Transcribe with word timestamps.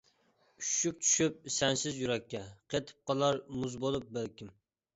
ئۈششۈك 0.61 0.97
چۈشۈپ 1.01 1.51
سەنسىز 1.57 2.01
يۈرەككە، 2.05 2.43
قېتىپ 2.75 3.07
قالار 3.13 3.41
مۇز 3.61 3.79
بولۇپ 3.87 4.13
بەلكىم. 4.21 4.55